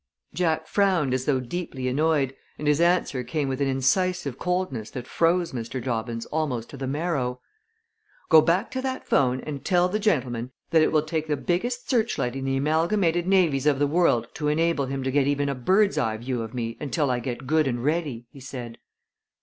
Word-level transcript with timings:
Jack 0.33 0.65
frowned 0.65 1.13
as 1.13 1.25
though 1.25 1.39
deeply 1.39 1.87
annoyed, 1.87 2.35
and 2.57 2.67
his 2.67 2.81
answer 2.81 3.23
came 3.23 3.47
with 3.47 3.61
an 3.61 3.67
incisive 3.67 4.39
coldness 4.39 4.89
that 4.89 5.05
froze 5.05 5.51
Mr. 5.51 5.79
Dobbins 5.79 6.25
almost 6.31 6.71
to 6.71 6.75
the 6.77 6.87
marrow. 6.87 7.39
"Go 8.27 8.41
back 8.41 8.71
to 8.71 8.81
that 8.81 9.05
'phone 9.07 9.41
and 9.41 9.63
tell 9.63 9.87
the 9.89 9.99
gentleman 9.99 10.49
that 10.71 10.81
it 10.81 10.91
will 10.91 11.03
take 11.03 11.27
the 11.27 11.37
biggest 11.37 11.87
search 11.87 12.17
light 12.17 12.35
in 12.35 12.45
the 12.45 12.57
amalgamated 12.57 13.27
navies 13.27 13.67
of 13.67 13.77
the 13.77 13.85
world 13.85 14.27
to 14.33 14.47
enable 14.47 14.87
him 14.87 15.03
to 15.03 15.11
get 15.11 15.27
even 15.27 15.49
a 15.49 15.53
bird's 15.53 15.99
eye 15.99 16.17
view 16.17 16.41
of 16.41 16.55
me 16.55 16.77
until 16.81 17.11
I 17.11 17.19
get 17.19 17.45
good 17.45 17.67
and 17.67 17.83
ready," 17.83 18.25
he 18.31 18.39
said. 18.39 18.79